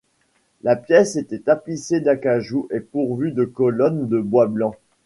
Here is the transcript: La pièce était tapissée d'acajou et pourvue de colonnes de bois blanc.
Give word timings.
La 0.63 0.75
pièce 0.75 1.15
était 1.15 1.41
tapissée 1.41 1.99
d'acajou 2.01 2.67
et 2.71 2.79
pourvue 2.79 3.33
de 3.33 3.45
colonnes 3.45 4.07
de 4.07 4.19
bois 4.19 4.47
blanc. 4.47 4.73